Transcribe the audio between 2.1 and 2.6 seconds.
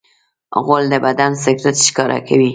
کوي.